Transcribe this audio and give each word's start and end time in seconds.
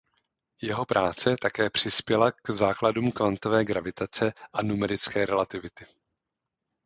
Jeho 0.61 0.85
práce 0.85 1.35
také 1.41 1.69
přispěla 1.69 2.31
k 2.31 2.49
základům 2.49 3.11
kvantové 3.11 3.65
gravitace 3.65 4.33
a 4.53 4.61
numerické 4.63 5.25
relativity. 5.25 5.85